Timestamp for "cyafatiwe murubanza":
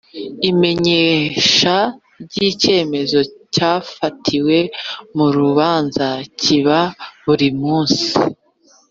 3.53-6.07